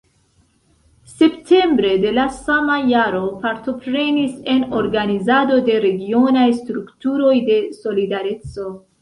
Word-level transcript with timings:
Septembre 1.17 1.91
de 2.05 2.13
la 2.15 2.23
sama 2.37 2.77
jaro 2.93 3.19
partoprenis 3.43 4.33
en 4.55 4.65
organizado 4.81 5.61
de 5.69 5.77
regionaj 5.85 6.49
strukturoj 6.63 7.37
de 7.53 7.61
"Solidareco". 7.79 8.69